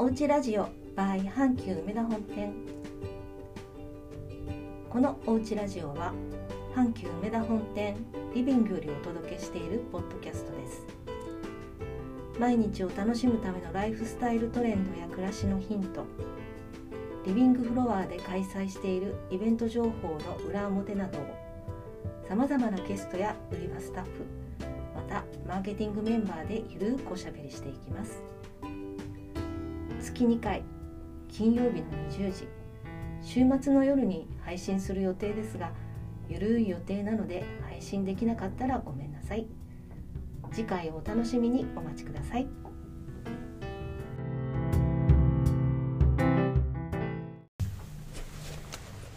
[0.00, 2.54] おうちラジオ by 阪急梅田本店。
[4.88, 6.14] このおうちラジオは
[6.74, 7.96] 阪急梅田本店
[8.34, 10.86] リビングよりお届けしているポッドキャストです。
[12.38, 16.06] 毎日を楽しむためのライフスタイルトレンドや暮らしのヒント。
[17.26, 21.22] リビングフロアで開催しているイベント情報の裏表などを
[22.26, 24.10] さまざまなゲストや売り場スタッフ
[24.94, 28.22] またマーケティングメンバーでゆるくおしゃべりしていきます。
[30.20, 30.62] 月2回
[31.30, 32.46] 金曜日の20時
[33.22, 35.70] 週末の夜に配信する予定ですが
[36.28, 39.46] ゆるい予定なので配信できなかったらごめんなさい。
[40.52, 42.46] 次回をお楽しみにお待ちください。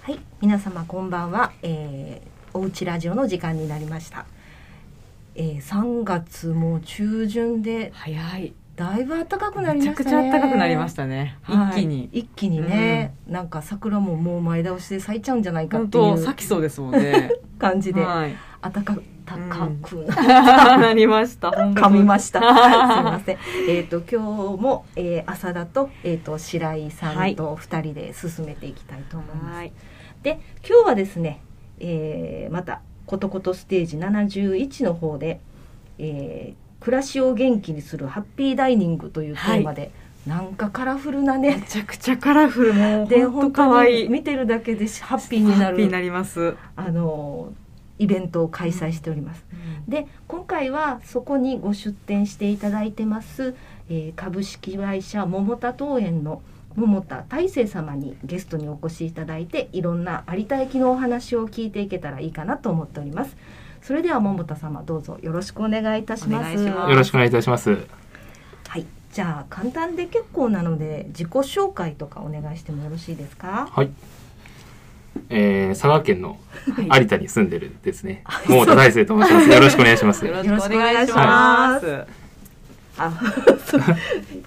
[0.04, 4.26] はい皆様こんばんは、えー、おうちラジオの時間になりました、
[5.36, 8.54] えー、3月も中旬で早い。
[8.76, 10.32] だいぶ暖かくなりめちゃくましたね。
[10.32, 12.10] ちゃ暖かくなりましたね、はい一気に。
[12.12, 17.32] 一気にね、なんか桜ももう前倒しで咲いちゃうんじゃないかっ本ていう当咲きそうですもんね。
[17.60, 18.36] 感じではい。
[18.62, 19.04] 暖かく
[20.06, 21.52] なりました。
[21.52, 22.40] 本 噛みました。
[22.40, 22.46] す。
[22.46, 23.38] いません。
[23.70, 29.56] えっ、と今日も、えー、朝田とえっ、と白井さんと二人で進めていきたいと思います。
[29.56, 29.72] はい。
[30.24, 31.42] で今日はですね、
[31.80, 35.42] えーまたことことステージ71の方で、
[36.00, 39.92] えー暮らしを元気にするハッピーダイニングというテーマで、
[40.28, 41.56] なんかカラフルなね。
[41.58, 41.62] め。
[41.62, 45.64] ちゃくちゃカラフルもうで本当可愛いに見てるだけでハッピーになる。
[45.64, 47.54] ハッピーになります、あの
[48.00, 49.46] イベントを開催しております。
[49.88, 53.56] で今回はそこにご出店していただいてます、
[53.90, 56.42] えー株式会社桃田桃園の
[56.76, 63.36] 桃田大成様にゲストにお越しいただいていろんな有田焼のお話を聞いていけたらいいかなと思っております
[63.84, 67.78] それでは桃田様どうぞよろしくお願いいたしますよろしくお願いいたします。
[68.68, 73.70] はいじゃあ簡単で結構なので自己紹介とかお願いしてもよろしいですか？
[73.72, 73.90] はい。
[75.30, 76.40] えー、佐賀県の
[76.90, 78.24] はい有田に住んでるですね。
[78.48, 79.50] 桃田大成と申します。
[79.50, 80.26] よろしくお願いします。
[80.26, 82.06] よはろしくお願いします、
[82.98, 83.12] あ
[83.66, 83.82] そう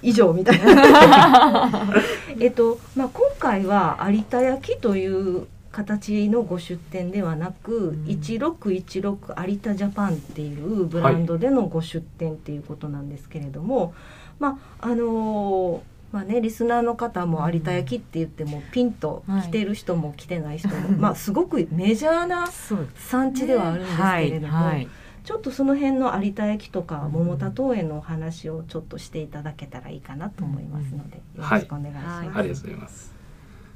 [0.01, 1.71] 以上みたいな
[2.39, 8.05] えっと、まあ、今回は有田焼という形のご出店ではなく、ん。
[8.05, 13.93] 1616有田ジャパンっていうブランドでのご出店っていうことなんですけれども、
[14.39, 24.75] まああのーまあね、リスナーの方も有田焼って言ってもピンと来てる人も来てない人も、 まあすごくメジャーなそう産地ではあるんですけれども、はい。
[24.77, 24.87] はい。
[25.25, 32.07] ちょっとその辺の有田焼とか桃田桃園のお話をちょっとしていただけたらいいかなと思いますので、よろしくお願いします。
[32.07, 32.27] はい。
[32.29, 33.16] ありがとうございます。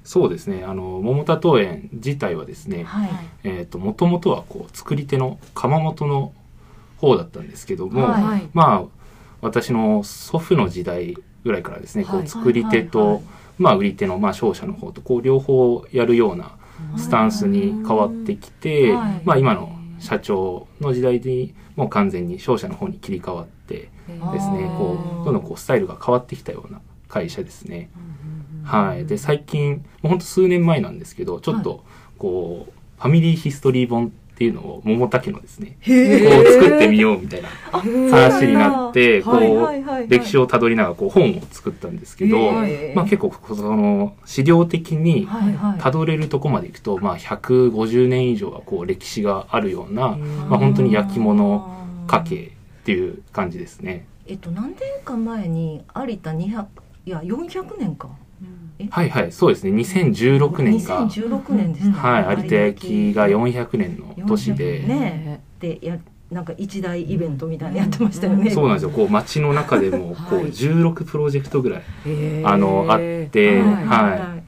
[0.04, 0.64] そうですね。
[0.64, 3.10] あの桃田桃園自体はですね、はい。
[3.44, 6.34] えっ、と元々はこう作り手の窯元の
[6.98, 8.24] 方だったんですけども、はい。
[8.24, 8.50] はい。
[8.54, 8.84] まあ
[9.42, 12.26] 私の祖父の時代ぐらいからですね、こはい。
[12.26, 13.22] う作り手と、
[13.58, 16.52] まあ売り手のまあ商社の方とこう両方やるような
[16.98, 19.22] スタンスに変わってきて、はい。
[19.24, 27.90] まあ今の社長の時代にもう完全に商社の方に切り替わってですねこうどんどんこうスタイルが変わってきたような会社ですね。
[28.64, 31.84] はい、で最近もうほんと数年前なんですけどちょっと
[32.18, 34.10] こう、ファミリーヒストリー本っ
[34.44, 42.52] ていうのを桃田家のですねこへう作ってみようみたいな話になってこう、歴史をたどりながらこう本を作ったんですけど、
[42.96, 45.28] まあ、結構その資料的に
[45.80, 50.18] たどれるとこまでいくと、まあ、150年以上はこう歴史があるような、
[50.50, 52.36] まあ、本当に焼き物家系
[52.82, 54.08] っていう感じですね。
[54.26, 56.66] えっと何年か前に有田200
[57.06, 58.10] いや400年か
[58.90, 59.72] はいはいそうですね。
[59.72, 65.98] 2016年が、2016年でしたね、はい、有田焼が400年の年で、400ねでや
[66.32, 68.90] なんか一大イベントみたいなのやってましたよね、そうなんですよ。
[68.90, 71.84] こう街の中でも こうはい16プロジェクトぐらい
[72.44, 74.42] あのあって、ははい。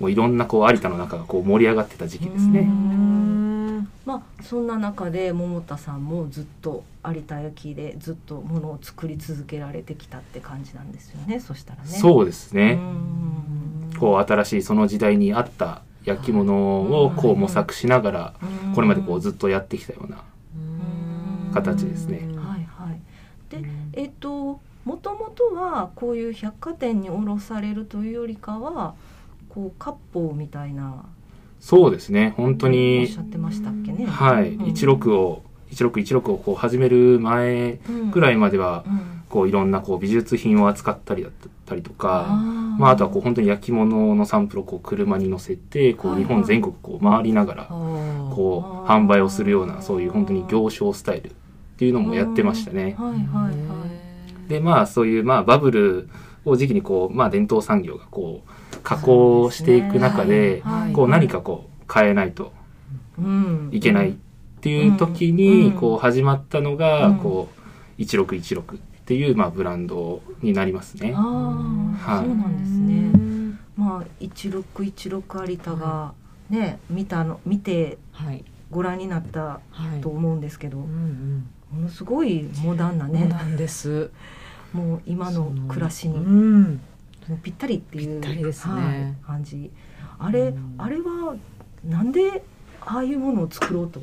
[0.00, 2.60] もういろんなこう有田の中がこう盛り上がってた時期ですうね。
[2.60, 3.88] うん。
[4.06, 11.40] まあそんな中で桃田さんもずっと有田焼でずっとものを作り続けられてきたって感じなんですよね。
[11.40, 11.88] そしたらね。
[11.88, 13.37] そうですね、うん
[13.98, 18.34] こう新しいその時代に合った焼き物をこう模索しながら
[18.66, 18.74] うん。
[18.74, 20.22] これまでこうずっとやってきたような
[21.52, 22.18] 形ですね。
[22.36, 23.00] はいはい。
[23.50, 23.62] で
[23.94, 28.94] えっともともとはこういう百貨店に卸されるというよりかは
[29.48, 31.04] こう割烹みたいな。
[31.60, 32.34] そうですね。
[32.36, 34.06] 本当おっにしゃってましたっけね。
[34.06, 34.50] はい。
[34.50, 34.64] うん。
[34.66, 35.42] 16を
[35.72, 37.78] 1616をこう始める前
[38.10, 39.18] ぐらいまではうん。
[39.28, 41.32] こういろんなこう美術品を扱ったりだっ
[41.66, 42.26] たりとか
[42.78, 46.22] まあ、あとはこう本当に焼き物のサンプルをこう車に乗せてこうはい。
[46.22, 51.32] 日本全国こう回りながらここう販売をするようなそういう本当に行商スタイルっ
[51.76, 52.96] ていうのもやってましたね。
[54.48, 56.08] でまあそういうまあバブル
[56.44, 60.62] を時期にこう、まあ、伝統産業がこう加工していく中で
[60.94, 62.52] こう何かこう変えないと
[63.18, 63.70] うん。
[63.72, 64.16] いけない
[64.58, 67.18] っていう時にうんこう始まったのがうん。
[67.18, 67.48] こ
[67.98, 71.12] う1616っていうまあブランドになりますね。
[71.16, 72.26] ああ、はい。
[72.26, 73.58] そうなんですね。
[73.76, 76.12] まあ一六一六有田が
[76.50, 78.44] ね、見たの見てはい。
[78.70, 79.60] ご覧になったは
[79.96, 80.00] い。
[80.00, 81.82] と思うんですけど、うんもうん。
[81.84, 84.10] のすごいモダンなね、なんです。
[84.74, 86.80] もう今の暮らしにうもん。
[87.30, 88.74] うぴったりっていうぴったりですね。
[88.74, 89.70] はい感じ。
[90.18, 90.74] あれ、うん。
[90.78, 91.34] あれは
[91.84, 92.44] なんで
[92.84, 94.00] ああいうものを作ろうと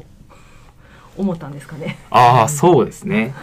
[1.18, 1.98] 思ったんですかね。
[2.10, 3.34] ああそうですね。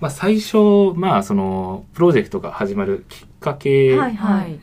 [0.00, 0.56] まあ、最初
[0.96, 3.96] まあそのプロジェクトが始まるきっかけ。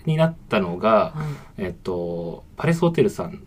[0.05, 1.13] になったのが、は
[1.57, 1.63] い。
[1.63, 3.41] えっと、パレスホテルさん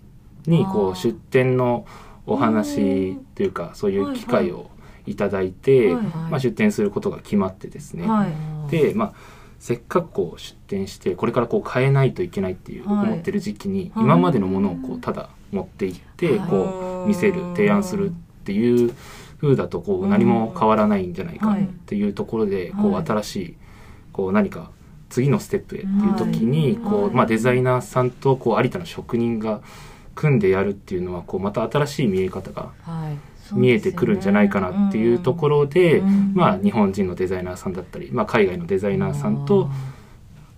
[0.47, 1.87] にこう出店の
[2.27, 4.71] お話というかそういう機会を
[5.07, 9.13] いただいて、はいまあ、出店することが決まってですね、はいで、まあ、
[9.59, 13.09] せっかくこう出店してこれからこう変えないといけないっていうはい。
[13.09, 14.05] 思ってる時期に、はい。
[14.05, 16.49] 今までのものをこうただ持っていってはい。
[16.49, 18.13] こう見せる提案するっ
[18.43, 18.93] ていう
[19.41, 23.03] 風だとこう何も変わらないんじゃないかっていうところでこはい。
[23.03, 23.57] う新しい
[24.13, 24.71] こう何か
[25.09, 29.61] 次のステップへっていう時にこうまあデザイナーさんとこう有田の職人が
[30.15, 33.17] 組んでやるっていうのはこうまた新しい見え方がはい。
[33.55, 39.69] 見えてくるんじゃないかなっていうところで、うんまあ、日本人のデザイナーさんだったり、まあ、海外のデザイナーさんと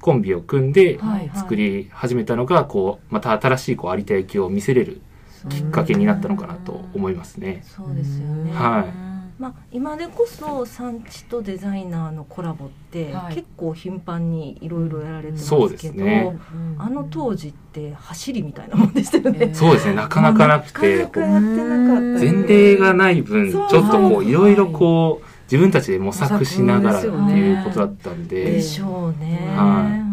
[0.00, 1.00] コンビを組んで
[1.34, 5.00] 作り始めたのがこうまた新しいこう有田焼を見せれる
[5.48, 7.62] きっかけになったのかなと思いますね。
[7.66, 8.52] そうですよね。
[8.52, 9.14] はい。
[9.36, 13.34] まあ、今でこそ産地とデザイナーのコラボってはい。
[13.34, 16.38] 結構頻繁にいろいろやられてますそうでけど、すね
[16.78, 19.52] あの当時って走りみたいなもんでしたよね。
[19.52, 19.94] そうですね。
[19.94, 24.26] なかなかなくて前例がない分ちょっとこはい。
[24.26, 28.44] ういろいろこう自分たちで模索しながらっていうことだったんで。
[28.52, 29.52] でしょうね。
[29.56, 29.98] はい。
[29.98, 30.03] うん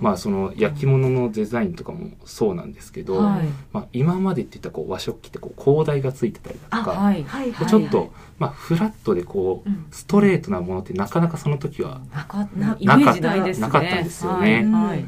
[0.00, 3.46] まあその焼き物のデザインとかもそうなんですけど、はい。
[3.72, 9.86] まあ、今までって言ったらこう和食器ってこう広台がついてたりだとか、はいはいはい、ちょっと、まあ、フラットでこううん。
[9.90, 13.66] ストレートなものってなかなかその時はなかっなたイメージないですね。
[13.66, 14.66] なかったんですよね。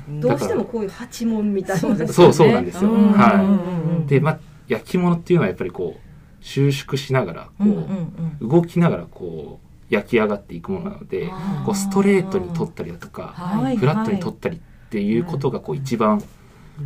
[0.09, 1.81] どうしてもこういう八文みたいな。
[1.81, 2.91] そうですそうそうなんですよ。
[2.91, 4.09] うんはい。
[4.09, 8.49] で、まあ、焼き物っていうのはやっぱりこう収縮しながらこうんうんう、うん。
[8.49, 11.31] 動きながらこう焼き上がっていくものなので
[11.65, 16.23] こうストレートに取ったりだとかはいフラットに取ったりっていうことがこう一番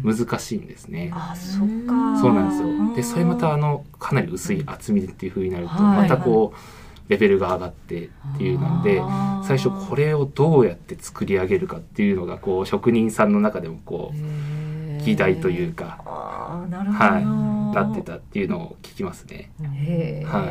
[0.05, 1.11] 難しいんですね。
[1.12, 2.19] あ、そっか。
[2.20, 2.97] そうなんですうんよ。
[2.97, 9.02] で、それまたあのかなり薄い厚みっていう風になるとはいまたこうレベルが上がってっていうなんで
[9.47, 15.99] 最初これをどうやって作り上げるかっていうのがこう職人さんの中でもこう議題というか。
[16.05, 19.50] はいなってたっていうのを聞きますね。
[20.26, 20.50] は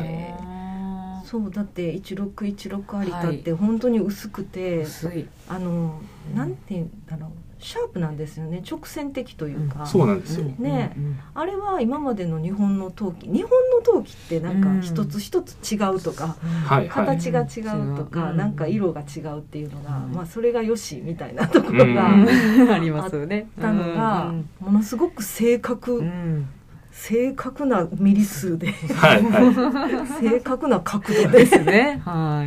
[1.30, 5.28] そうだって1616有田って本当に薄くて、薄い。
[5.48, 6.00] あの
[6.34, 7.30] なんていうんだろう。
[7.62, 8.64] シャープなんですよね。
[8.68, 10.46] 直線的というか、そうなんですよ。
[10.58, 10.92] ね。
[10.96, 13.28] うんあれは今までの日本の陶器。
[13.28, 16.36] 日本の陶器ってなんか一つ一つ違うとか、
[16.66, 17.06] はいはい。
[17.20, 18.36] 形が違うとか、うん。
[18.36, 20.12] なんか色が違うっていうのが、うん。
[20.12, 22.28] まあそれがよしみたいなところがうん。
[22.62, 26.48] うんありますよねあったのが、ものすごく正確、うん
[27.02, 28.72] 正確なミリ数で。
[28.72, 31.38] はいは正確な角度で。
[31.38, 32.02] ですね。
[32.04, 32.46] は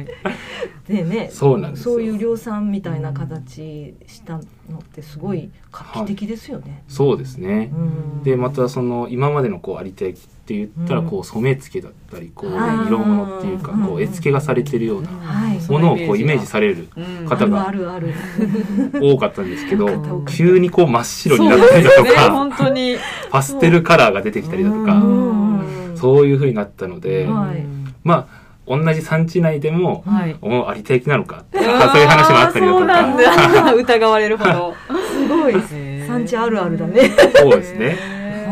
[0.87, 0.91] い。
[0.91, 1.95] でねそうなんですよ。
[1.95, 4.33] そういう量産みたいな形した
[4.69, 6.83] のってすごい画期的ですよね。
[6.87, 6.91] い。
[6.91, 7.71] そうですね。
[7.73, 7.75] う
[8.19, 8.23] ん。
[8.23, 15.71] でまたその今までのこう有田焼って言ったらうんこう染付だったりこうはい色物っていうかこう絵付けがされてるようなはい。
[15.71, 17.25] ものをこうイメージされるうん。
[17.25, 18.13] 方があるある。
[18.93, 22.97] あ る 多かったんですけど急にこう真っ白になったりだとねか本当に。
[23.31, 25.61] パステルカラーが出てきたりだとうかん
[25.95, 27.63] そういう風になったのではい。
[28.03, 30.35] まあ同じ産地内でもはい。
[30.41, 32.85] お有田焼なのかとかそういう話もあったりだとか。
[32.87, 33.73] だ。
[33.79, 34.73] 疑われるほど。
[34.89, 35.53] すごい。
[36.05, 37.11] 産地あるあるだね。
[37.37, 37.97] そうですね。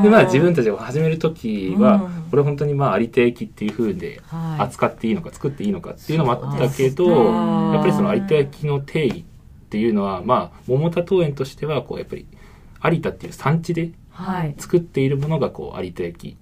[0.04, 2.22] でまあ自分たたちが始める時はうん。
[2.32, 4.22] これ本当にまあ有田焼っていう風で
[4.58, 7.10] 扱っていいのか作っていいのかっていうのもあったけど
[7.74, 9.24] やっぱりその有田焼の定義っ
[9.70, 12.26] ていうのはまあ桃田桃園としてはこうやっぱり
[12.84, 14.56] 有田っていう産地ではい。
[14.58, 16.36] 作っているものがこう有田焼っ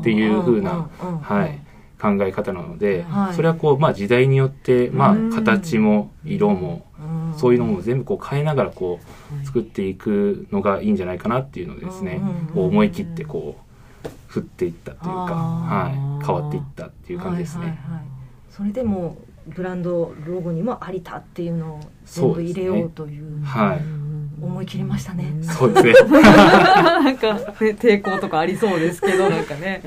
[0.00, 0.88] っていう風な
[1.22, 1.60] はい
[2.02, 3.34] 考え方なのではい。
[3.34, 7.38] それはこうまあ時代によってまあうん形も色もうん。
[7.38, 9.00] そういうのも全部こう変えながらこ
[9.42, 12.20] う作っていくのがいいんじゃないかなっていうのでですね。
[12.54, 13.56] 思い切ってこ
[14.04, 17.64] う振っていったというか、はい、変わっていったっていう感じですね。
[17.64, 18.02] はいはいはい。
[18.50, 19.16] それでも
[19.46, 23.42] ブランドロゴにも有田っていうのを全部入れようという。
[23.42, 24.01] はい
[24.42, 25.32] 思い切りましたね。
[25.42, 26.20] そうですね。
[26.20, 29.82] なんか、ね、抵抗とかありそうですけどなんかね。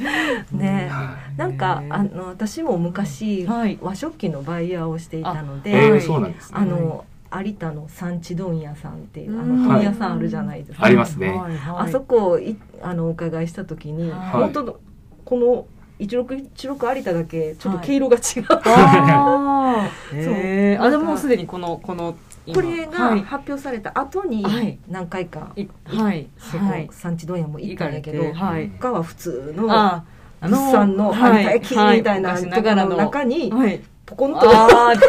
[0.52, 0.88] ね。
[0.90, 3.78] はなんかあの私も昔はい。
[3.82, 6.02] 和食器のバイヤーをしていたので、い、えーはい。
[6.02, 6.58] そうなんですね。
[6.60, 7.06] あの
[7.38, 11.30] 有田の産地問屋さんっていうあうんの問屋さんあるじゃないですか、ありますね。
[11.30, 11.88] はいはい。
[11.88, 14.20] あそこいあのお伺いした時に、はい。
[14.32, 14.80] 本当
[15.26, 15.66] この
[16.00, 20.24] 1616有田だけちょっと毛色が違う、あー。
[20.24, 20.34] そう。
[20.34, 20.76] へー。
[20.76, 22.62] なんかあでももうすでにこのこの今。
[22.62, 23.22] これがはい。
[23.22, 24.78] 発表された後にはい。
[24.90, 26.28] 何回か、いはい。
[26.38, 26.88] そこ、はい。
[26.92, 28.72] 産地問屋も行ったんやけど、はい。
[28.80, 30.04] 他は普通のあ
[30.42, 33.82] 物産の有田駅みたいなところの中にはい。
[34.06, 35.00] ポコンと、あー。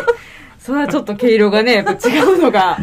[0.58, 2.76] それはちょっと毛色がねやっぱ違うのが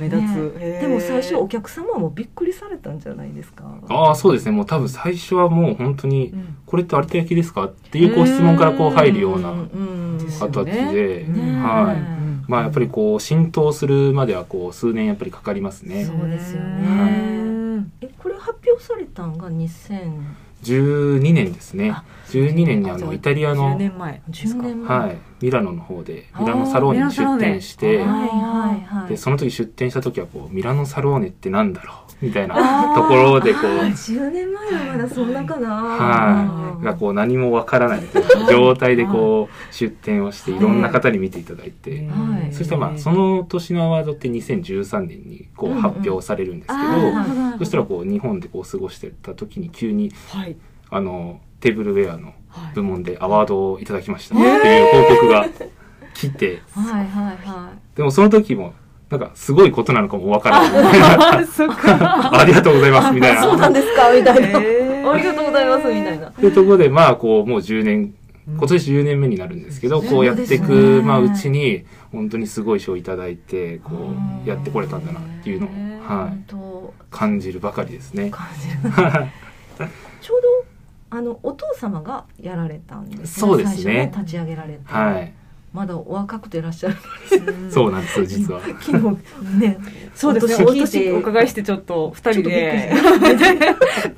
[0.00, 3.64] 目立つ、ねでも最初お客様もびっくりされたんじゃないですか。
[3.88, 4.52] ああそうですね。
[4.52, 9.54] もう多分最初はもう本当にうん「これって有田焼ですか?」っていうこう質問からこう入るような
[10.38, 11.60] 形で、ね。
[11.60, 12.14] はい。
[12.14, 16.04] うんまあやっぱりこう浸透するまではこう数年やっぱりかかりますね。
[16.04, 17.80] そうですよね。
[17.80, 20.10] ねえこれ発表されたんが2010
[20.64, 21.90] 12年ですね。
[21.90, 24.62] あ12年にあのイタリア10の年前ですか。
[24.64, 28.04] 年前はいミラノの方でミラノサローネに出店して
[29.08, 32.10] でその時出店した時はこうミラノサローネってなんだろう？
[32.20, 35.74] みたいなところでこう10年前はまだそんなかな。
[35.74, 42.52] はい、がこう何もわからないみたいな状態でこう出展をしていろんな方に見ていただいて、はい。
[42.52, 50.56] そしたらまあその年のアワードって2013年にこう発表されるんですけど、そしたらこう日本でこう過ごしてた時に急にはい。
[50.90, 52.34] あのテーブルウェアのはい
[52.74, 54.34] 部門でアワードをいただきました。
[54.34, 55.46] っていう報告が
[56.14, 58.74] 来て、はいはいはでもその時も
[59.08, 62.40] なんかすごいことなのかもわからないみたいなあそっか。
[62.40, 63.42] ありがとうございますみたいな。
[63.42, 64.12] そうなんですか？
[64.12, 64.60] みたいな。
[64.60, 65.10] へー。
[65.10, 66.30] ありがとうございますみたいな。
[66.30, 68.14] でところでまあこうもう10年
[68.46, 73.92] 今年10年目になるんですけど、うんこうやっていく、ねまあ、うちに本当にすごい賞をいただいてこ
[74.44, 75.70] うやってこれたんだなっていうのを、
[76.06, 76.44] はい、
[77.10, 78.30] 感じるばかりですね。
[78.30, 78.92] 感じる。
[80.20, 80.69] ちょうど
[81.10, 84.12] あのお父様がやられたんですそうですね。
[84.14, 85.32] 立ち上げられて、はい、
[85.72, 86.96] まだお若くていらっしゃる
[87.70, 88.60] そうなんです実は。
[88.80, 89.78] 昨日ね
[90.14, 90.64] そうですね。
[90.64, 92.92] おお年お伺いしてちょっと二人で。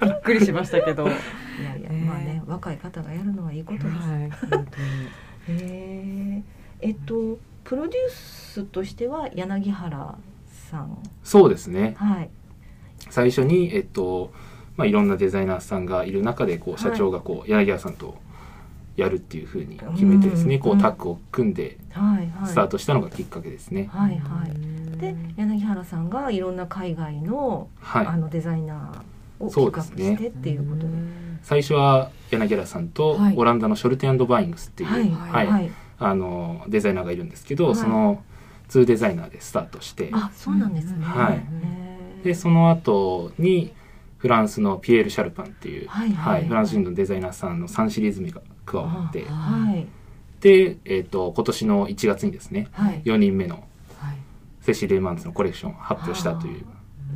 [0.02, 0.82] びっくりしました。
[0.82, 1.04] けど。
[1.04, 1.12] はい
[1.61, 4.66] いやいや、ねまあね若い方がやるのはいいことです、本当に
[5.49, 6.42] へ
[6.80, 10.18] ええっとプロデュースとしては柳原
[10.70, 10.99] さん。
[11.22, 11.94] そうですね。
[11.96, 12.30] はい。
[13.11, 14.32] 最初に、えっと
[14.76, 18.16] まあ、いろんなデザイナーさんがいる中でこう社長がこう、柳原さんと
[18.96, 21.78] やるっていうふうに決めてですね、うんこうタッグを組んで
[22.46, 23.88] スタートしたのがきっかけですね。
[23.92, 24.98] はいはい。
[24.98, 28.06] で柳原さんがいろんな海外の,、はい。
[28.06, 30.88] あのデザイナーをピッしてっていうことで。
[31.42, 33.36] 最初は柳原さんとはい。
[33.36, 37.76] オランダのショルテンバイングスっていう、はいあのデザイナーがいるんですけど、はい。
[37.76, 38.22] その
[38.68, 40.10] 2デザイナーでスタートして。
[40.12, 42.24] あそうなんですね、はい。
[42.24, 43.72] でその後に
[44.22, 46.46] フランスのピエール・シャルパンっていう、はいはいはい。
[46.46, 49.84] フランス人のデザイナーさんの3シリーズ目が加わってあはい。
[50.40, 53.02] で、えー、と今年の1月にですねはい。
[53.04, 53.56] 4人目の
[53.98, 54.16] はい。
[54.60, 56.64] セシー・レイマンズのコレクションを発表したという。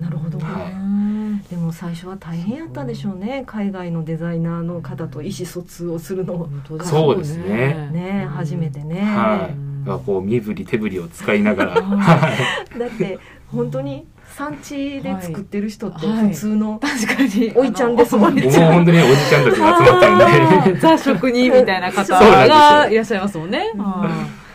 [0.00, 1.48] なるほど、はい。
[1.48, 3.44] でも最初は大変やったでしょうね。
[3.46, 6.48] 海外のデザイナーの方と意思疎通をするの。
[6.82, 7.88] そうですね。
[7.92, 9.48] ね初めてね、は
[9.86, 10.04] い。
[10.04, 11.80] こう身振り手振りを使いながら。
[11.80, 12.30] は は
[12.74, 12.78] い。
[12.80, 16.28] だって本当に産地で作ってる人ってはい。
[16.28, 17.52] 普通の確かに。
[17.54, 18.42] おいちゃんですもんね。
[18.42, 20.78] もう本当にねおじちゃんたちが集まったんで。
[20.78, 22.48] ザ職人みたいな方そうなんですよ。
[22.48, 23.72] がいらっしゃいますもんね。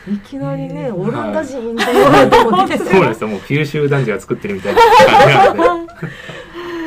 [0.08, 0.18] い。
[0.20, 1.10] きなりね、うん。
[1.10, 2.52] オランダ人って言われてそう
[3.02, 3.28] なんですよ。
[3.28, 5.92] もう九州男児が作ってるみたいな感じなので。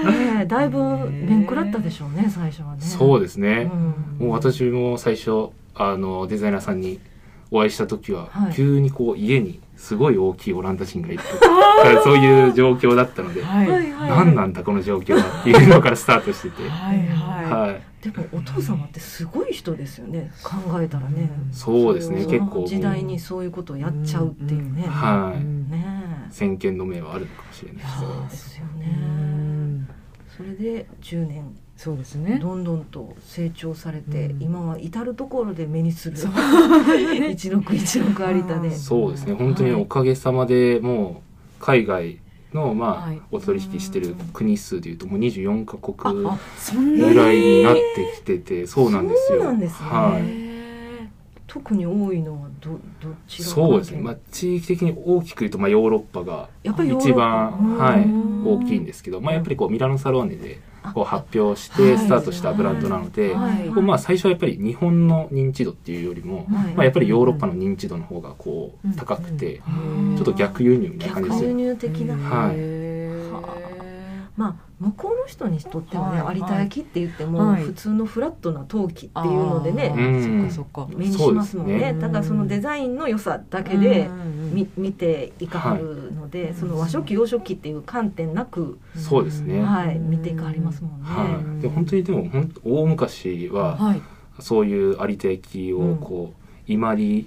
[0.05, 0.79] ねえだいぶ
[1.11, 2.83] 面食らったでしょうね最初はね。
[2.83, 3.71] そうでですね、
[4.19, 7.01] もう私も最初あのデザイナーさんに
[7.51, 8.55] お会いした時は、はい。
[8.55, 13.69] 急にこう家にすごい大きいオランダ人がいるとかそういう状況だったので、はい。
[13.69, 14.11] はいはい。
[14.11, 17.71] 何なんだこの状況はっていうのからスタートしてて、はいはい。
[17.71, 21.31] はい、でもお父様ってすごい人ですよね考えたらね。
[21.53, 22.67] そうですね結構。
[22.67, 25.69] 時代にそういうことをやっちゃうっていうね、はいうん。
[25.71, 25.85] ね。
[26.31, 29.89] 先見の明はあるのかもしれないですそうですようねん。
[30.37, 32.39] それで10年そうですね。
[32.41, 34.43] どんどんと成長されて、うん。
[34.43, 36.17] 今は至る所で目にする。
[36.17, 36.31] そう。
[36.31, 39.35] 1616有田でそうですね。
[39.35, 41.23] 本当におかげさまでも
[41.61, 42.19] う海外
[42.53, 43.21] のまあ、はい。
[43.33, 46.23] お取引してる国数でいうともう24カ国
[46.97, 47.83] ぐらいになって
[48.17, 49.39] きててそうなんですよ。
[49.39, 49.89] そうなんですね。
[49.89, 50.23] はい。
[50.23, 50.44] へ
[51.55, 58.45] 特に多いのはどどちらそうですね、まあ、地域的に大きく言うと、まあ、ヨーロッパが一番、はい、うん。
[58.45, 60.59] 大きいんですけど、まあ、やっぱりこうミラノサローネで
[60.95, 61.93] こう発表しはい。
[61.93, 63.69] てスタートしたブランドなので、はい。
[63.69, 66.47] こうまあ、最初はやっぱり日本の認知度っていうよりも、はい。
[66.75, 69.71] まあ、やっぱりヨーロッパの認知度の方がこう高くて、う
[70.15, 70.17] ん。
[70.17, 71.51] ちょっと逆輸入みたいな感じですよ。
[71.51, 72.57] 逆輸入的な、はい。
[74.37, 77.63] まあ向こうの人にとってはね、はい有田焼って言っても、はい。
[77.63, 80.43] 普通のフラットな陶器っていうのでね、あー。
[80.43, 80.51] うん。
[80.51, 81.73] そっかそっか目にしますもんね。
[81.73, 82.01] そうですね。
[82.01, 84.55] だからそのデザインの良さだけでうんうんうん。
[84.55, 86.55] み見ていかはるので、い。
[86.55, 89.63] その和食器洋食器っていう観点なく、そうですね。
[89.63, 91.07] はい、見ていかはりますもんね。
[91.07, 94.03] はい、で本当にでもほん大昔ははい。
[94.41, 97.27] そういう有田焼をこう伊万里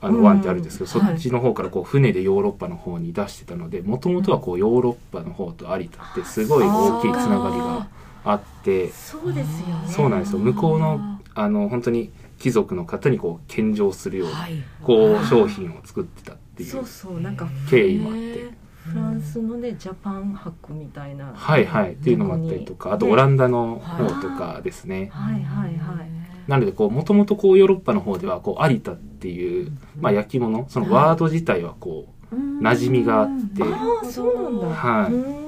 [0.00, 0.16] あうん。
[0.16, 1.14] の湾ってあるんですけど、そはい。
[1.14, 7.86] っちの方からこう船でヨーロッパの方に出してたのでもともとはこうヨーロッパの方と有田ってすごい大きいつながりが
[8.24, 9.88] あってそうですよね。
[9.88, 10.38] そうなんですよ。
[10.38, 14.54] 向こうのあの本当に貴族の方にこう献上するようなはい。
[14.82, 18.66] こう商品を作ってたっていうそうそうなんか経緯もあって。
[18.86, 21.32] フランスのねジャパン博みたいな。
[21.34, 21.94] はいはい。
[21.94, 25.08] っていうのもあったりとかあとオランダの方とかですね。
[25.12, 26.25] はいはいはい。
[26.48, 33.62] なのでこうもともとこうヨーロッパの方ではこう有田っていう、まあ、焼き物そのワード自体はこう馴染みがあって。
[33.62, 33.66] あ
[34.02, 34.66] あそうなんだ。
[34.68, 35.46] はい。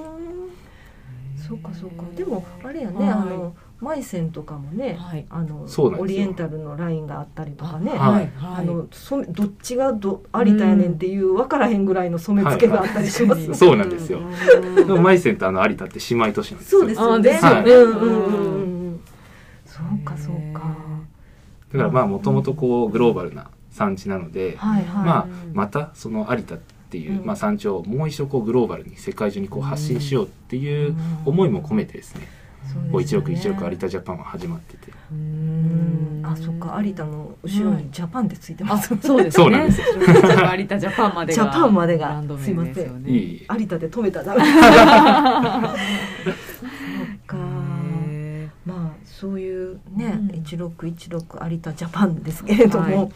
[1.49, 2.05] そうかそうか。
[2.15, 3.11] でもあれやね、はい。
[3.11, 5.25] あのマイセンとかもね、はい。
[5.31, 5.67] あの
[5.99, 7.93] オリエンタルのラインがあったりとかね。
[7.93, 8.31] はい。
[8.41, 14.21] あの染めどっちがど有田やねんっていう分からへんぐらいの染め付けがあったりします、はいそうなんですよ。
[14.21, 14.75] うん。
[14.75, 16.81] でもマイセンとあの有田って姉妹都市なんですよ。
[16.81, 17.15] そうですよね。
[17.15, 17.73] あですよね。
[17.73, 18.68] うんうんうんうん。
[19.79, 20.75] そうかそうか。
[21.73, 25.05] だからまあもともとこうグローバルな産地なので、はいはい。
[25.07, 26.59] まあまたその有田っ
[26.91, 27.27] ていう、うん。
[27.27, 32.27] まあ、産地をもう一度こうグローバルに世界中にこう発信しようっていう思いも込めてですね、
[32.91, 36.23] こう一六一六有田ジャパンは始まってて、ううん。
[36.23, 36.27] ん。
[36.27, 38.97] あそっか有田の後ろにジャパンってついてまあす。
[39.03, 39.45] そうですね。
[39.45, 39.87] そうなんですよ。
[40.57, 41.45] 有田ジャパンまでが。
[41.45, 42.23] ジャパンまでが。
[42.39, 43.05] すいません。
[43.07, 44.35] 有田で止めたら
[49.19, 50.37] そういうねうん。
[50.37, 52.97] 一六一六有田ジャパンですけれども。
[52.97, 53.11] はい。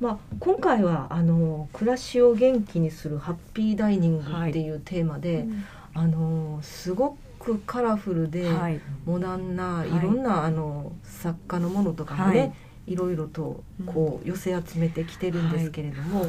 [0.00, 5.46] まあ、今回はあの暮らしを元気にするハッピーダイニングっていうテーマで、
[5.92, 8.80] あのすごくカラフルで、はい。
[9.04, 10.00] モダンないはい。
[10.02, 12.52] ろんな、あの作家のものとかもね、はい。
[12.86, 16.26] い、ろいろとこう寄せ集めてきてるんですけれども、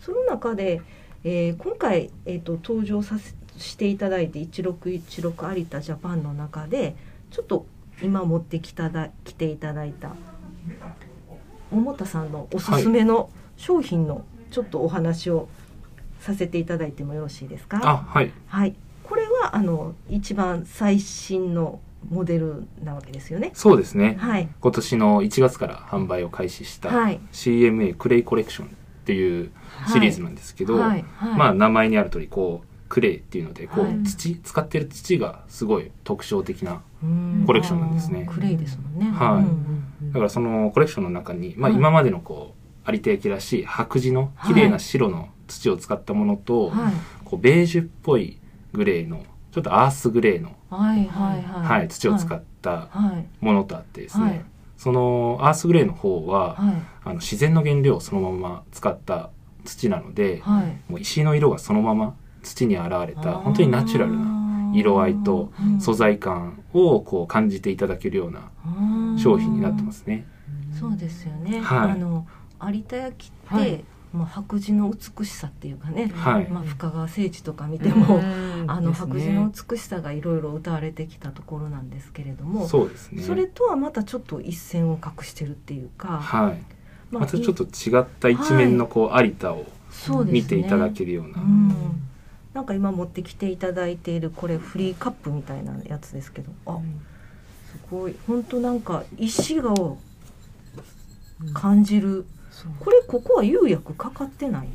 [0.00, 0.80] その中で、
[1.24, 6.94] えー今回、えー、と登場させしていただいて1616有田ジャパンの中で
[7.30, 7.66] ちょっと
[8.02, 10.12] 今持ってきただ来ていただいた。
[11.70, 15.48] 桃田さんのおすすめの商品のちょっとお話を
[16.20, 17.80] させていただいてもよろしいですか？
[17.82, 18.32] あはい。
[18.46, 23.50] はい、これはあの一番最新のモデルなわけですよね。
[23.54, 24.16] そうですね。
[24.18, 27.20] はい、今年の1月から販売を開始したはい。
[27.32, 28.70] CMA クレイコレクションっ
[29.04, 29.50] ていう
[29.92, 34.02] シリーズなんですけど、はい、はい、まあ名前にある通りこうクレイっていうのでこう、はい。
[34.02, 37.44] 土使ってる土がすごい特徴的なうん。
[37.46, 38.28] コレクションなんですね。
[38.30, 39.10] クレイですもんね。
[39.10, 39.44] はい。
[39.44, 41.78] うんだからそのコレクションの中に、まあ、はい。
[41.78, 42.54] 今までのこ
[42.86, 46.92] う有田焼らしい白地の綺麗な白の土を使ったものと、はい、
[47.24, 48.38] こうベージュっぽい
[48.72, 54.44] グレーのちょっとアースグレーの、はい、はい、はい、はい、土を使ったはい、ものとあってですね、はい。
[54.76, 56.74] そのアースグレーの方は、はい、
[57.04, 59.30] あの自然の原料をそのまま使った
[59.64, 62.16] 土なので、はい、もう石の色がそのまま
[62.48, 68.50] 土に現れた本当にナチュラルな色合いとうん素材感をこう感じていただけるような
[69.18, 70.26] 商品になってますね。
[70.78, 71.60] そうですよね。
[71.60, 72.26] はいあの
[72.60, 83.22] 有田焼って、はいまあ白磁の美しさっていうかね、はいまあ深川聖地とか見ても、うん あの白磁の美しさがいろいろ歌われてきたところなんですけれども、そうですね。
[83.22, 86.62] それとはまたちょっと一線を画してるっていうか、はい。
[87.10, 89.64] ままたちょっと違った一面のこう有田を
[90.26, 91.40] 見ていただけるような。
[91.40, 92.07] うん、
[92.58, 96.50] なんか今持ってきていただいているこれフリーカップみたいなやつですけど。
[96.66, 96.80] あ
[97.70, 98.16] すごい。
[98.26, 99.96] 本当なんか石を
[101.54, 102.72] 感じる、そう。
[102.80, 104.68] これここは釉薬かかってない？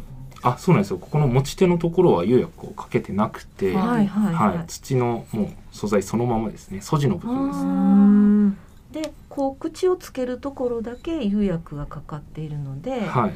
[0.43, 0.97] あ、そうなんですよ。
[0.97, 4.33] ここの持ち手のところは釉薬をかけてなくて、ははいい、はい。
[4.33, 6.79] はい、土のもう素材そのままですね。
[6.79, 9.01] 素地の部分です。
[9.01, 13.33] あでこう口をつけるところだけ釉薬がかかっているので、はい。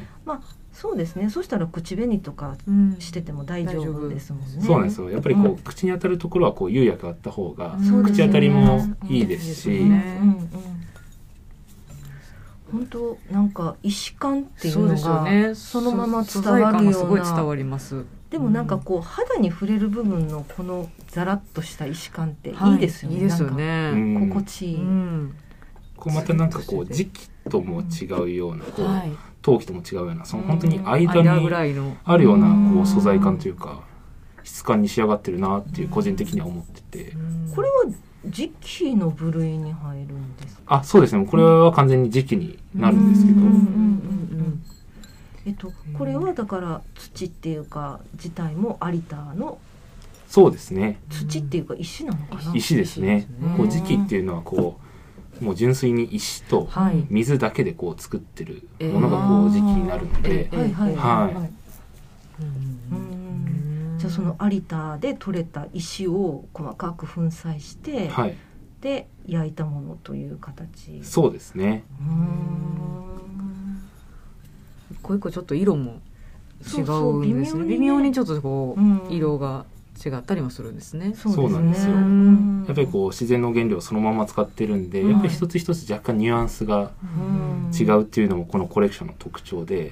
[0.80, 1.28] そうですね。
[1.28, 2.96] そしたら口紅とかうん。
[3.00, 4.62] してても大丈夫ですもんね。
[4.62, 5.10] そうなんですよ。
[5.10, 5.56] やっぱりこう、うん。
[5.58, 8.26] 口に当たるところはこう釉薬があった方が、そうですね。
[8.26, 9.82] 口当たりもいいですし、
[12.70, 15.54] 本当なんか石感っていうのがね。
[15.56, 18.04] そのまま伝わるよ感がすごうない伝わります。
[18.30, 22.52] でもなんかこう肌に触れる部分のこのザラッとした石感ってい。
[22.52, 24.28] いですよね、いいですようねん。
[24.28, 25.34] 心地いい、うん。
[25.96, 29.10] こうまたなんかこう時期とも違うような、こうはい
[29.42, 31.96] 陶器とも違うような、その本当に間にらいの。
[32.04, 32.74] あるようなうん。
[32.74, 33.80] こう素材感というか、
[34.42, 37.12] 質感に仕上がってるなっていう個人的には思ってて。
[37.54, 37.84] これは
[38.26, 40.62] 時期の部類に入るんですか？
[40.66, 41.24] あ、そうですね。
[41.24, 43.40] これは完全に時期になるんですけど。
[45.46, 49.58] えっとこれはだから土っていうか自体も有田の
[50.26, 51.00] そうですね。
[51.08, 52.52] 土っていうか石なのかな？
[52.54, 53.26] 石ですね。
[53.40, 53.56] うん。
[53.56, 54.87] こう磁器っていうのはこう
[55.40, 57.06] もう純粋に石とはい。
[57.10, 61.50] 水だけでこう作ってるものがこう磁器になるので、えはいはいはいはい。
[62.40, 68.36] うんじゃあその有田で採れた石を細かく粉砕して、はい。
[68.80, 71.02] で焼いたものという形。
[71.02, 71.84] そうですね。
[72.00, 73.82] うーん。
[74.92, 76.00] 一個一個ちょっと色も
[76.62, 77.64] 違そうそううんですね。
[77.64, 77.74] 微妙にね。
[77.74, 79.02] 微妙にちょっとこう、うん。
[79.10, 79.66] 色が
[80.04, 81.14] 違ったりもするんですね。
[81.16, 81.94] そうそうなんですよ。
[81.96, 82.64] ん。
[82.66, 87.70] やっぱりこう自然の原料をそのまま使ってるんで、はいやっぱり一つ一つ若干ニュアンスがうん。
[87.78, 89.90] 違うっていうのもこのコレクションの特徴で、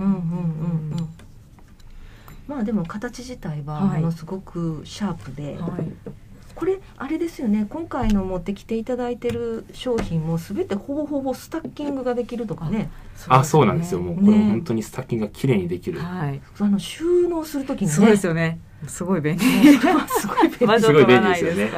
[2.48, 4.00] まあでも形自体ははい。
[4.00, 6.10] ものすごくシャープで、はい
[6.56, 7.66] これあれですよね。
[7.68, 12.90] 今回の持ってきていただいてる商品も全てほぼほぼスタッキングができるとかね。
[13.28, 14.00] あそうなんですよ。
[14.00, 16.40] もうこれね本当にスタッキングが綺麗にできる、はい。
[16.58, 17.92] あの収納する時にね。
[17.92, 18.58] そうですよね。
[18.86, 19.44] すごい便利。
[19.78, 20.80] すごい便利。
[20.80, 21.20] すごい便利取ら。
[21.20, 21.70] ないですよね。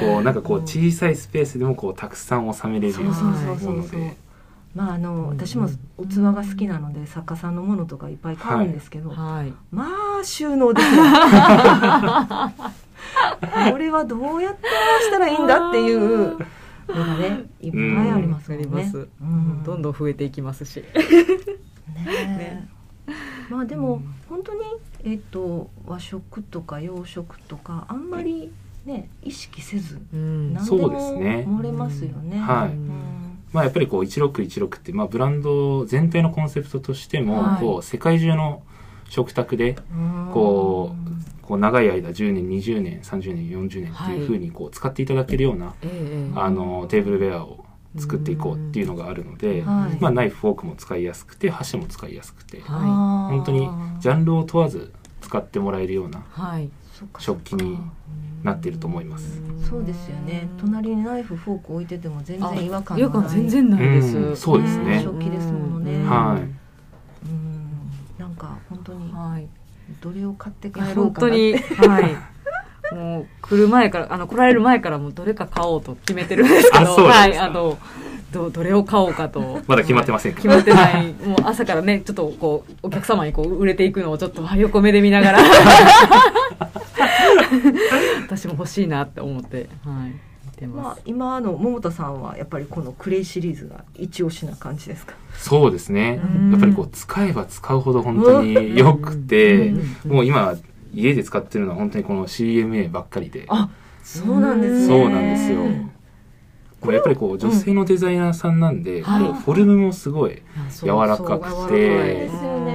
[0.00, 3.72] こうなんかこう小さいスペースでもこうたくさん収めれるようなそうそうそうそう。
[3.76, 4.16] もので。
[4.74, 9.52] まああの私も器が好きなので作家さんのものとかいっぱい買うんですけど、はい。
[9.70, 9.86] ま
[10.20, 11.02] あ収納ですよ
[13.70, 14.68] これはどうやって
[15.02, 16.36] したらいいんだっていうの
[16.88, 18.66] がねいっぱいありますもんね。
[18.74, 19.08] あります。
[19.20, 19.62] うん。
[19.64, 20.82] どんどん増えていきますし。
[21.88, 22.68] ね
[23.50, 24.60] まあでも本当に
[25.04, 28.52] えっと和食とか洋食とかあんまり
[28.84, 30.52] ね意識せずうん。
[30.52, 31.44] 何でそうですね。
[31.46, 32.38] も盛れますよね。
[32.38, 32.68] はい。
[32.68, 33.38] うん。
[33.52, 37.60] まあやっぱりこう1616ってまあブランド全体のコンセプトとしてもはい。
[37.60, 38.62] こう世界中の
[39.08, 39.76] 食卓で
[40.32, 40.94] こ
[41.42, 47.64] こう長い間10年20年30年40年っていうふうにこう使っていただけるようなええあのテーブルウェアを
[47.98, 49.98] 作っていこうっていうのがあるので、はい。
[49.98, 53.68] まあ、ナイフフォークも使いやすくて箸も使いやすくては本本当に
[54.00, 54.92] ジャンルを問わず
[55.22, 56.22] 使ってもらえるようない。
[56.28, 56.70] はい
[57.18, 57.78] 食器に
[58.42, 59.40] なっていると思います。
[59.68, 60.48] そうですよね。
[60.58, 65.00] 隣にナイフフォーク置いてても全然違和感違和感全然ないです、うんそうですね。
[65.02, 66.04] 食器ですものね。
[66.04, 67.28] はい。
[67.28, 67.57] うん
[68.38, 69.46] か本当にはい。
[70.00, 71.64] どれを買って帰ろう本かなって。
[71.76, 72.16] 当に はい。
[72.94, 77.76] もう来る前からあの来られる前からもうどれか買おうと決めてるんですけどはいあの
[78.32, 79.60] どどれを買おうかと。
[79.66, 80.36] まだ決まってませんか。
[80.36, 81.12] 決まってない。
[81.14, 85.38] もう朝からねちょっとこうお客様にこう売れていくのをちょっとあ横目で見ながら。
[88.26, 90.12] 私も欲しいなって思ってはい。
[90.12, 90.27] 見
[90.58, 95.14] てまあます、今あの桃田さんはやっぱりこのクレイシリーズが一押しな感じですか？
[95.36, 96.20] そうですね。
[96.22, 96.50] うん。
[96.50, 99.68] やっぱりこう使えば使うほど本当に良くて
[100.04, 100.54] うんもう今
[100.92, 103.44] 家で使ってるのは本当にこの CMA ばっかりで。
[103.48, 103.68] あ、
[104.02, 104.86] そうなんですね。
[104.86, 105.62] そうなんですよ。
[106.80, 109.24] これやっぱりこう女性のデザイナーさんなんで、はい。
[109.24, 110.42] こうフォルムもすごい
[110.80, 112.28] 柔らかくて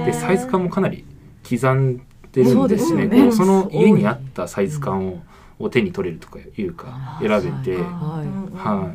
[0.04, 1.04] でサイズ感もかなり
[1.48, 5.22] 刻んでるんですねそうですよねこうその家に合ったサイズ感を,、
[5.64, 8.94] を手に取れるとかいうかあ選べて、はいうんうんは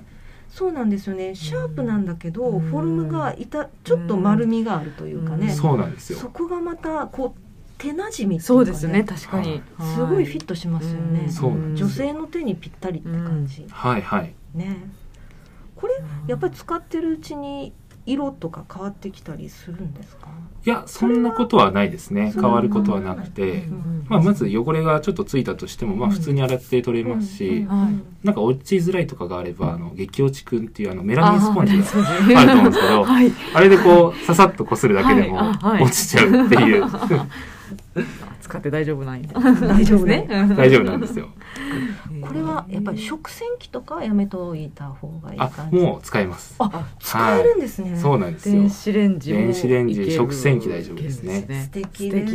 [0.50, 1.36] そうなんですよね。
[1.36, 2.60] シャープなんだけど、うん。
[2.60, 5.46] フォルムがいたちょっと丸みがあるというかね。
[5.46, 5.52] うん。
[5.52, 6.18] い、そうなんですよ。
[6.18, 7.42] そこがまたこう
[7.78, 9.04] 手なじみっていかそううですね。
[9.04, 9.62] 確かに、
[9.96, 11.30] すごいフィットしますよね。
[11.30, 13.66] そうなんです女性の手にぴったりって感じ。
[13.70, 14.34] はいはい。
[14.56, 14.90] ね。
[15.76, 15.94] これ
[16.28, 17.72] やっぱり使ってるうちに
[18.12, 20.28] 色とか変わってきたりするんですか？
[20.66, 22.34] いやそんなことはないですね。
[22.34, 26.16] 変わることはなくて、うんまあ、まず汚れがちょっとついたとしても、まあ、うん。
[26.16, 27.94] 普通に洗って取れますし、うんはい。
[28.24, 31.84] なんか落ちづらいとかがあればあの激落ちくんっていうあのメラミンスポンジが
[32.40, 33.32] ああると思うんですけどはい。
[33.54, 36.84] あれでこうささっとこするだけでも落ちちゃうっていう、
[38.42, 40.26] 使って大丈夫ない 大丈夫ね。
[40.56, 41.30] 大丈夫なんですよ。
[42.22, 45.78] これはやっぱり食洗機とかはやめといた方がいいあ感じ？
[45.78, 46.56] もう使えます。
[46.60, 47.98] あ使えるんですね。
[47.98, 48.56] そうなんですよ。
[48.56, 51.40] 電子レンジも電子レンジ食洗機大丈夫ですね。
[51.40, 52.32] いけるん素敵素です。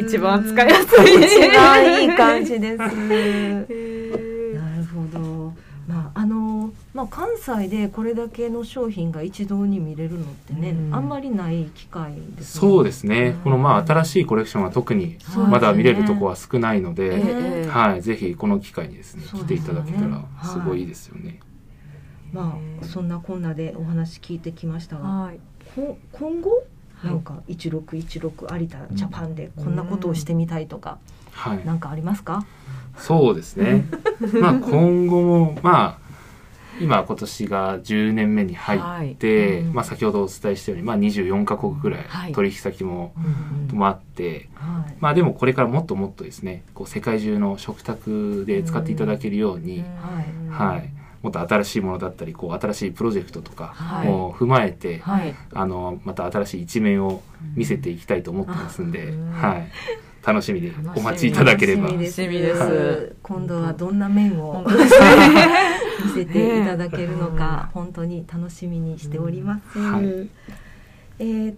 [0.00, 0.06] 敵。
[0.16, 1.14] 一番使いやすい。
[1.24, 2.78] 一番いい感じです。
[2.78, 5.52] なへーるほど。
[5.88, 10.94] まああのまあ関西でこれだけの商品が一堂に見れるのってね、うん。
[10.94, 13.36] あんまりない機会です、そうですね。
[13.44, 15.16] このまあ新しいコレクションは特に
[15.48, 17.68] まだ見れるとこは少ないので、ええ。
[17.68, 19.28] はい、ぜひこの機会にですねね。
[19.32, 21.40] 来ていただけたらすごいいいですよね。
[22.32, 25.40] まあそんなこんなでお話聞いてきましたが、はい。
[25.76, 26.64] こ今後
[27.04, 30.98] なんか1616有田ジャパンでこんなことをしてみたいとか、
[31.32, 32.44] はい、なんかありますか？
[32.96, 33.84] そうですね。
[34.40, 36.09] まあ今後もまあ
[36.80, 38.78] 今今年が10年目に入
[39.12, 39.60] って、はい。
[39.60, 42.30] うんまあ先ほどお伝えしたようにまあ24カ国ぐらはい。
[42.30, 43.12] い取引先も
[43.70, 44.96] うんもあって、はい。
[45.00, 49.84] まあでもこれからもっともっとですね、こう世界中の食卓で使っていただけるように、
[50.50, 50.90] はい、
[51.22, 54.08] もっと新しいものだったり、こう新しいプロジェクトとかはい。
[54.08, 55.34] を踏まえて、はい。
[55.52, 57.22] あのまた新しい一面を
[57.54, 59.32] 見せていきたいと思ってますんで、うん。
[59.32, 59.68] はい、
[60.26, 61.88] 楽しみにお待ちいただければ。
[61.88, 62.20] 楽しみです。
[62.20, 62.60] 楽しみです。
[62.60, 64.64] は今度はどんな面を？
[66.04, 69.78] 見せていただけるのねか、本当に楽しみにしております。
[69.78, 70.28] うんはい
[71.18, 71.56] えーっ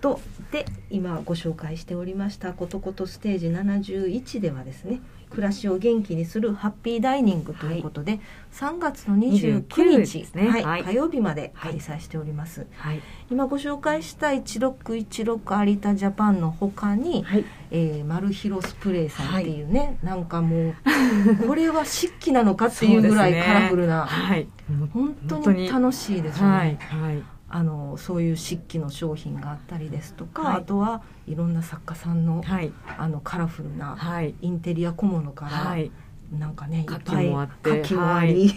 [0.00, 0.20] と
[0.52, 8.20] で今ご紹介しておりました「ことことステージ71」ではですね暮らしを元気にするハッピーダイニングということで、
[8.52, 10.48] 3月の29 29日ね。
[10.48, 10.84] はいはい。
[10.84, 13.02] 火曜日まで開催しております、はい。
[13.30, 17.44] 今ご紹介した1616有田ジャパンの他に、はい。
[17.72, 20.74] えー、マルヒロスプレイさんっていうね、なんかもう
[21.46, 24.48] これは漆器なのかっていうぐらいカラフルな、はい。
[24.92, 25.68] 本当にに。
[25.68, 26.76] 楽しいですよね、はい。
[26.76, 30.56] はいあのそういう漆器の商品があったりですとか、はい。
[30.58, 32.70] あとはいろんな作家さんの,、はい。
[32.98, 34.34] あのカラフルなはい。
[34.42, 35.90] インテリア小物から、はい。
[36.38, 38.52] なんかねいっ牡ぱい蠣もあって牡蠣もあり、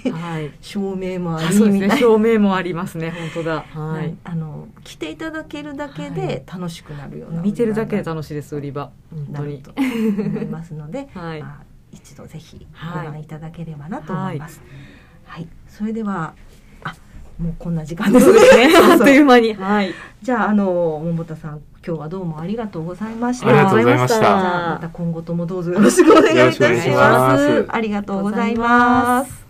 [0.59, 1.97] 照明もありみたいな。
[1.97, 3.11] 照明もありますね。
[3.11, 3.61] 本当だ。
[3.61, 4.17] はい。
[4.25, 6.51] あの来ていただけるだけはでい。
[6.51, 8.91] 楽しくなるような見てるだけで楽楽しいです売り場。
[9.11, 9.63] 本当に。
[9.63, 11.41] なると思いますので、 はい。
[11.41, 13.25] まあ、一度ぜひはいご覧い。
[13.25, 14.61] ただければなと思います。
[15.23, 16.48] はい、それではあ
[17.39, 18.39] もうこんな時間ですね。
[18.91, 23.47] あっという間にはいじゃああの桃田さん今日はどうもありがとうございました。
[23.47, 27.37] ありがとうございましたじゃあまた今後ともどうぞよろしくお願いいたしま。
[27.37, 29.48] すありがとうございます。